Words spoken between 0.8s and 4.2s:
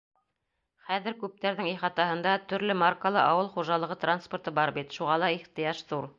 Хәҙер күптәрҙең ихатаһында төрлө маркалы ауыл хужалығы